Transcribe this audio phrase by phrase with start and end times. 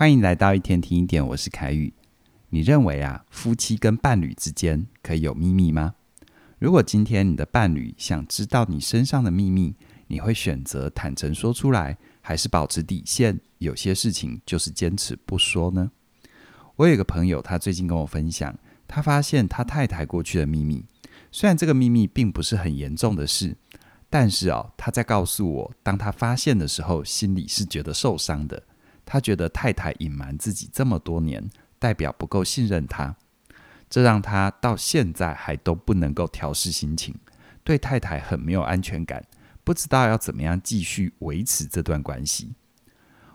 [0.00, 1.92] 欢迎来到一天听一点，我是凯宇。
[2.48, 5.94] 你认为啊，夫妻跟伴侣之间可以有秘密吗？
[6.58, 9.74] 如果今天你的伴侣想知道你身上的秘密，
[10.06, 13.38] 你会选择坦诚说出来，还是保持底线？
[13.58, 15.90] 有些事情就是坚持不说呢？
[16.76, 18.58] 我有一个朋友，他最近跟我分享，
[18.88, 20.82] 他发现他太太过去的秘密。
[21.30, 23.54] 虽然这个秘密并不是很严重的事，
[24.08, 28.62] 但是哦，他在告诉我，当他发现的时候，心里是觉得受伤的。
[29.12, 31.50] 他觉得太太隐瞒自己这么多年，
[31.80, 33.16] 代表不够信任他，
[33.88, 37.12] 这让他到现在还都不能够调试心情，
[37.64, 39.26] 对太太很没有安全感，
[39.64, 42.54] 不知道要怎么样继续维持这段关系。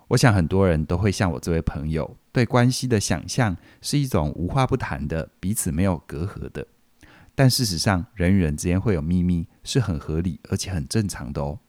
[0.08, 6.66] 我想很多人都会像我这位朋友，对关系的想象是一种无话不谈的，彼此没有隔阂的。
[7.36, 11.60] 但事实上，人与人之间会有秘密是很合理而且很正常的哦。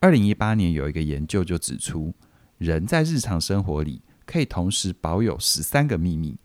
[0.00, 2.14] 二零一八年有一个研究就指出，
[2.58, 6.36] 人在日常生活里可以同时保有十三个秘密，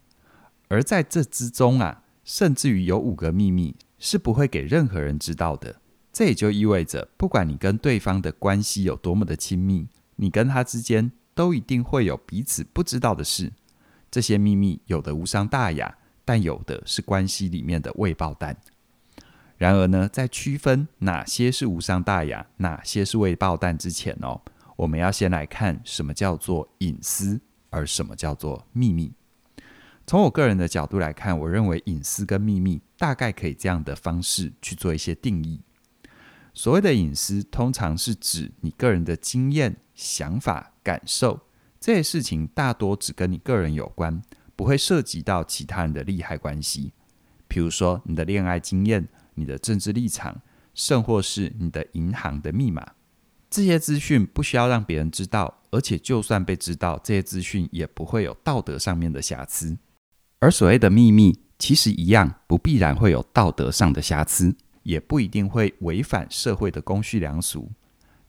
[0.69, 5.75] 而在这之中啊，甚至于有五个秘密是不会给任何人知道的。
[6.11, 13.51] 这也就意味着，不管你跟对方的关系有多么的亲密，你跟他之间都一定会有彼此不知道的事。
[14.11, 18.55] 这些秘密有的无伤大雅，但有的是关系里面的未爆弹。
[19.57, 24.39] 然而呢，在区分哪些是无伤大雅，哪些是未爆弹之前哦。
[24.83, 27.39] 我们要先来看什么叫做隐私，
[27.69, 29.13] 而什么叫做秘密。
[30.05, 35.61] 从我个人的角度来看，我认为隐私跟秘密大概可以这样的方式去做一些定义。
[36.53, 41.39] 所谓的隐私，通常是指你个人的经验、想法、感受，
[41.79, 44.21] 这些事情大多只跟你个人有关，
[44.57, 46.91] 不会涉及到其他人的利害关系。
[47.47, 50.41] 比如说你的恋爱经验、你的政治立场，
[50.73, 52.85] 甚或是你的银行的密码。
[53.53, 59.77] 这些资讯不需要让别人知道，而且就算被知道，这些资讯也不会有道德上面的瑕疵。
[60.39, 67.69] 而所谓的秘密，其实一样不必然会有道德上的瑕疵，也不一定会违反社会的公序良俗。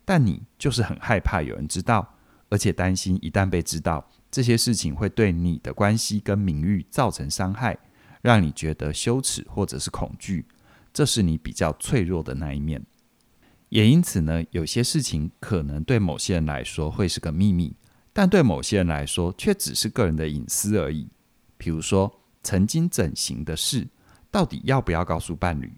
[0.05, 2.17] 但你就是很害怕有人知道，
[2.51, 7.79] 而且担心一旦被知道，这些事情会对你的关系跟名誉造成伤害，
[8.21, 10.45] 让你觉得羞耻或者是恐惧。
[10.93, 12.85] 这是你比较脆弱的那一面。
[13.75, 17.75] 也因此呢，有些事情可能对某些人来说会是个秘密，
[18.13, 21.09] 但对某些人来说却只是个人的隐私而已。
[21.57, 23.89] 比如说，曾经整形的事，
[24.31, 25.73] 到底要不要告诉伴侣，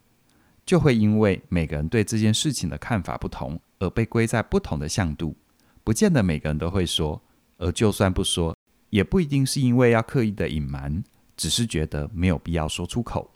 [0.67, 5.35] 就会因为每个人对这件事情的看法不同，而被归在不同的向度。
[5.83, 7.23] 不见得每个人都会说，
[7.57, 8.55] 而就算不说，
[8.91, 11.03] 也不一定是因为要刻意的隐瞒，
[11.35, 13.31] 只是觉得没有必要说出口。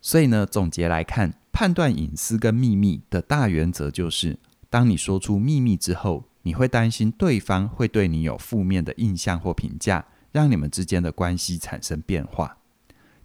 [0.00, 1.32] 所以呢，总结来看。
[1.58, 4.38] 判断隐私跟秘密的大原则就是：
[4.70, 12.58] 当你说出秘密之后，你会担心对方会对你有负面的印象或评价，让你们之间的关系产生变化。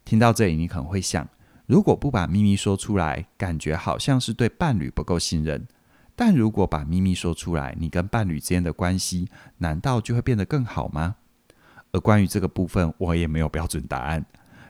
[0.03, 1.29] 听到这里，你可能会想：
[1.67, 5.59] 如果不把秘密说出来，感觉好像是对伴侣不够信任；
[6.15, 9.29] 但如果把秘密说出来，你跟伴侣之间的关系
[9.59, 11.17] 难道就会变得更好吗？
[11.91, 14.25] 而关于这个部分，我也没有标准答案，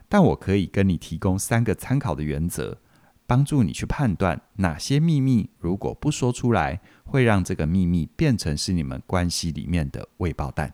[0.10, 2.78] 但我可以跟你提供三个参考的原则。
[3.26, 10.72] 帮助你去判断哪些秘密，如果不说出来，会让这个秘密变成是你们关系里面的未爆弹。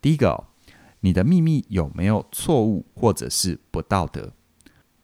[0.00, 0.44] 第一个哦，
[1.00, 4.32] 你的秘密有没有错误或者是不道德？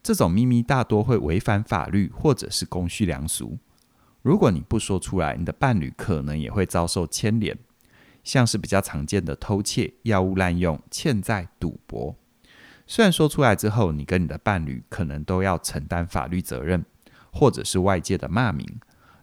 [0.03, 3.59] 这种秘密大多会违反法律或者是公序良俗。
[4.23, 7.59] 如果你不说出来，你的伴侣可能也会遭受牵连，
[8.23, 12.15] 像是比较常见的偷窃、药物滥用、欠债、赌博。
[12.87, 16.85] 虽然说出来之后，你跟你的伴侣可能都要承担法律责任，
[17.33, 18.65] 或者是外界的骂名，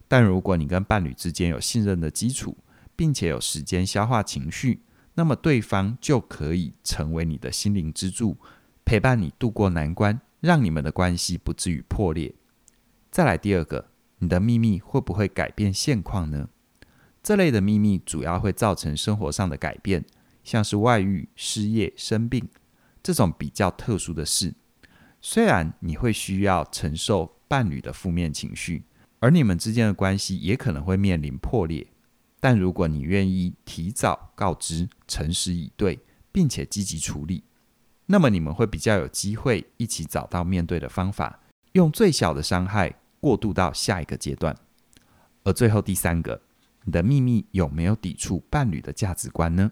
[0.06, 2.56] 但如果你跟伴侣之间有信任的基础，
[2.94, 4.82] 并且有时间消化情绪，
[5.14, 8.36] 那么对方就可以成为你的心灵支柱，
[8.84, 12.34] 陪伴你度过难关，让你们的关系不至于破裂。
[13.10, 13.88] 再来第二个，
[14.18, 16.48] 你的秘密会不会改变现况呢？
[17.22, 20.04] 这类的秘密主要会造成生活上的改变，
[20.42, 22.46] 像是外遇、失业、生病。
[23.04, 24.54] 这种比较特殊的事，
[25.20, 28.84] 虽然你会需要承受伴侣的负面情绪，
[29.20, 31.86] 而你们之间的关系也可能会面临破裂，
[32.40, 36.00] 但如果你愿意提早告知、诚实以对，
[36.32, 37.44] 并且积极处理，
[38.06, 41.40] 那么你们会比较有机会一起找到面对的方法，
[41.72, 44.56] 用最小的伤害过渡到下一个阶段。
[45.42, 46.40] 而最后第三个，
[46.84, 49.70] 你的秘密有没有抵触伴侣的价值观呢？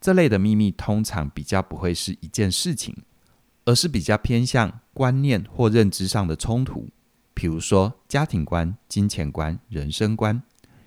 [0.00, 2.96] 这类的秘密通常比较不会是一件事情，
[3.64, 6.88] 而是比较偏向观念或认知上的冲突，
[7.34, 10.42] 比如说家庭观、金钱观、人生观。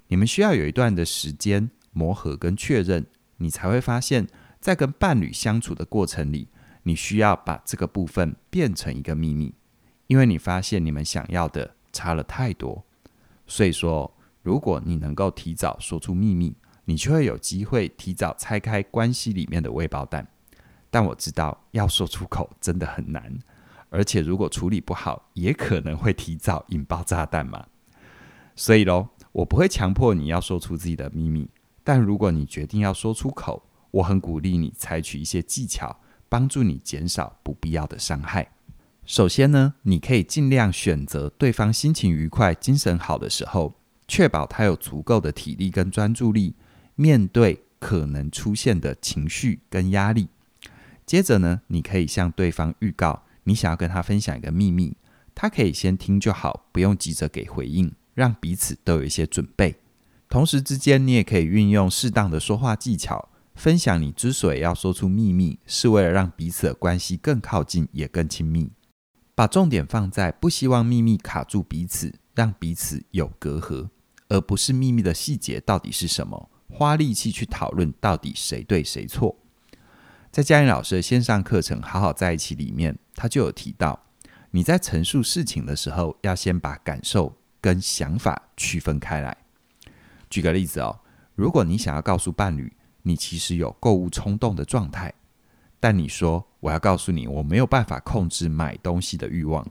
[0.08, 3.06] 你们需要有一段的时间磨合跟确认，
[3.38, 4.28] 你才会发现，
[4.60, 6.48] 在跟伴侣相处的过程里，
[6.84, 9.54] 你需要把这个部分变成一个秘密，
[10.08, 12.84] 因为你发现你们想要的差了太多。
[13.46, 16.56] 所以说，如果你能够提早说出秘密，
[16.90, 20.28] 你就会有机会提早拆开关系里面的未爆弹。
[20.90, 23.32] 但我知道要说出口真的很难，
[23.92, 27.64] 而且如果处理不好，也可能会提早引爆炸弹嘛。
[28.56, 31.48] 所以喽，我不会强迫你要说出自己的秘密，
[31.84, 35.96] 但如果你决定要说出口，我很鼓励你采取一些技巧，
[36.28, 38.50] 帮助你减少不必要的伤害。
[39.06, 43.76] 首先呢，你可以尽量选择对方心情愉快、精神好的时候，
[44.08, 46.56] 确保他有足够的体力跟专注力，
[47.00, 50.28] 面对可能出现的情绪跟压力。
[51.06, 54.98] 接着呢，你可以向对方预告你想要跟他分享一个秘密，
[55.34, 59.78] 他可以先听就好，不用急着给回应，让彼此都有一些准备。
[60.28, 63.30] 同时之间，你也可以运用适当的说话技巧。
[63.56, 68.70] 分享你之所以要说出秘密，是为了让彼此的关系更靠近，也更亲密。
[69.34, 73.88] 把重点放在不希望秘密卡住彼此，让彼此有隔阂，
[74.28, 79.36] 而不是秘密的细节到底是什么，花力气去讨论到底谁对谁错。
[80.32, 84.00] 在嘉玲老师的线上课程《好好在一起》里面，他就有提到，
[84.52, 89.36] 你在陈述事情的时候，要先把感受跟想法区分开来。
[90.30, 91.00] 举个例子哦，
[91.36, 95.12] 如果你想要告诉伴侣，你其实有购物冲动的状态，
[95.80, 99.68] 但你说我要告诉你，我没有办法控制买东西的欲望。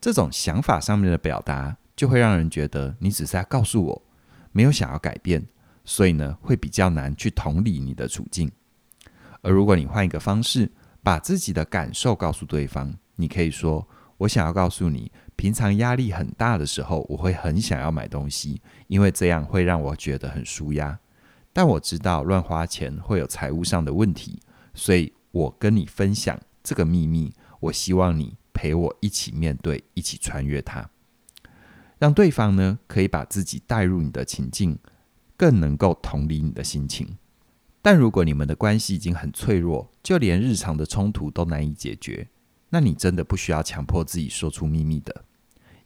[0.00, 4.02] 这种想法上面的表达，就会让人觉得你只是在告诉我，
[4.50, 5.46] 没有想要改变，
[5.84, 8.50] 所以呢，会比较难去同理你的处境。
[9.42, 10.70] 而如果你换一个方式，
[11.02, 13.86] 把自己的感受告诉对方，你可以说：
[14.16, 20.98] 我想要告诉你，平常压力很大的时候，我会很想要买东西，因为这样会让我觉得很舒压。
[21.52, 24.40] 但我知道乱花钱会有财务上的问题，
[24.72, 27.34] 所以我跟你分享这个秘密。
[27.60, 30.90] 我希望你陪我一起面对，一起穿越它，
[31.98, 34.78] 让对方呢可以把自己带入你的情境，
[35.44, 37.18] 更能够同理你的心情。
[37.82, 42.26] 但如果你们的关系已经很脆弱，就连日常的冲突都难以解决，
[42.70, 45.26] 那你真的不需要强迫自己说出秘密的，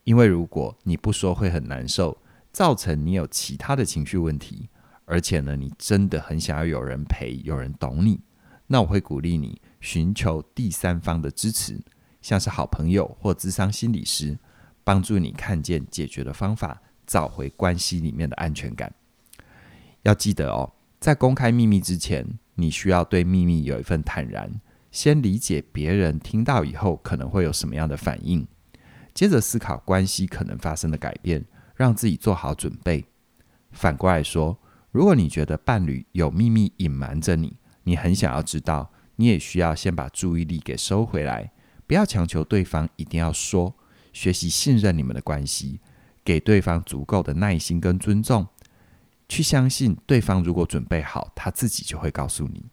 [0.04, 2.18] 因为如果你不说会很难受，
[2.52, 4.68] 造成你有其他的情绪问题。
[5.06, 8.20] 而且呢，你真的很想要有人陪，有人懂你，
[8.68, 11.80] 那我会鼓励你寻求第三方的支持，
[12.22, 14.38] 像是好朋友或咨商心理师，
[14.84, 18.94] 帮助你看见解决的方法，找回关系里面的安全感。
[20.08, 24.50] 要记得哦，在公开秘密之前，你需要对秘密有一份坦然，
[24.90, 28.46] 先理解别人听到以后可能会有什么样的反应，
[29.12, 31.44] 接着思考关系可能发生的改变，
[31.76, 33.04] 让自己做好准备。
[33.70, 34.58] 反过来说，
[34.90, 41.52] 如果你觉得伴侣有秘密隐瞒着你，你很想要知道，你也需要先把注意力给收回来，
[41.86, 43.76] 不要强求对方一定要说，
[44.14, 45.80] 学习信任你们的关系，
[46.24, 48.46] 给对方足够的耐心跟尊重，
[49.28, 52.64] 去相信对方如果准备好，他自己就会告诉你。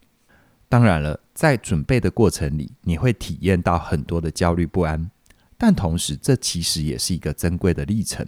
[0.69, 5.11] 当然了，在准备的过程里，你会体验到很多的焦虑不安，
[5.57, 8.25] 但同时这其实也是一个珍贵的历程。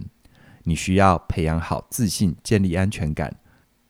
[0.62, 3.36] 你需要培养好自信，建立安全感。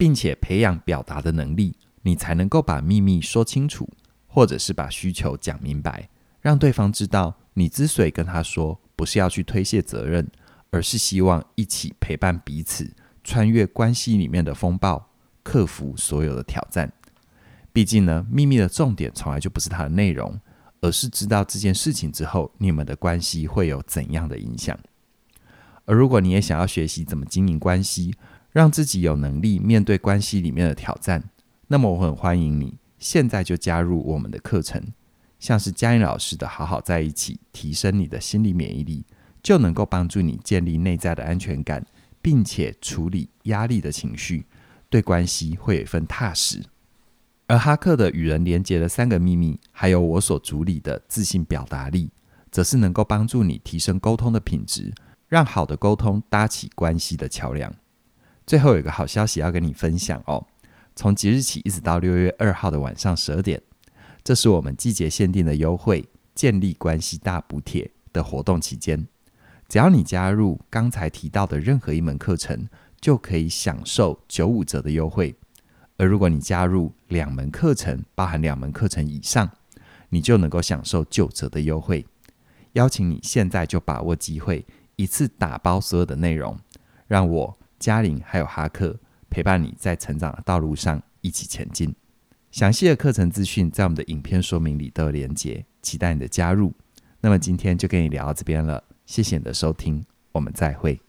[0.01, 3.91] 并且培养表达的能力，你才能够把秘密说清楚，
[4.29, 6.09] 或者是把需求讲明白，
[6.41, 10.25] 让对方知道你之所以跟他说，不是要去推卸责任，
[10.71, 12.89] 而是希望一起陪伴彼此，
[13.29, 15.11] 穿越关系里面的风暴，
[15.43, 16.91] 克服所有的挑战。
[17.75, 20.41] 毕竟呢，秘密的重点从来就不是它的内容，
[20.81, 24.75] 而是知道这件事情之后，你们的关系会有怎样的影响。
[25.85, 28.15] 而如果你也想要学习怎么经营关系，
[28.51, 31.23] 让自己有能力面对关系里面的挑战，
[31.67, 34.83] 那么我很欢迎你现在就加入我们的课程，
[35.39, 39.05] 像是嘉玲老师的好好在一起，提升你的心理免疫力，
[39.43, 41.85] 就能够帮助你建立内在的安全感，
[42.29, 44.45] 并且处理压力的情绪，
[44.91, 46.63] 对关系会有一份踏实。
[47.47, 52.11] 而哈克的与人连结的三个秘密，还有我所主理的自信表达力，
[52.51, 54.93] 则是能够帮助你提升沟通的品质，
[55.27, 57.75] 让好的沟通搭起关系的桥梁。
[58.47, 60.47] 最后有一个好消息要跟你分享哦，
[60.95, 63.63] 从即日起一直到六月二号的晚上十二点，
[64.23, 66.07] 这是我们季节限定的优惠——
[66.37, 69.09] 建立关系大补贴的活动期间。
[69.69, 72.67] 只要你加入刚才提到的任何一门课程，
[73.03, 75.37] 就可以享受九五折的优惠。
[75.99, 79.51] 而如果你加入两门课程，包含两门课程以上，
[80.09, 82.07] 你就能够享受九折的优惠。
[82.73, 84.65] 邀请你现在就把握机会，
[84.97, 86.59] 一次打包所有的内容，
[87.07, 88.99] 让我、嘉玲还有哈克
[89.29, 91.95] 陪伴你在成长的道路上一起前进。
[92.51, 96.73] 详细的课程资讯在我们的影片说明里都有连接，期待你的加入。
[97.21, 98.83] 那么今天就跟你聊到这边了。
[99.09, 101.01] 谢谢你的收听我们再会。